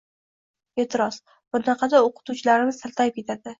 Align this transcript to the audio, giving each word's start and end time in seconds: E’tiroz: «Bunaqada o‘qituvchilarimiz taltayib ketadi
E’tiroz: 0.83 1.19
«Bunaqada 1.57 2.01
o‘qituvchilarimiz 2.09 2.83
taltayib 2.83 3.23
ketadi 3.23 3.47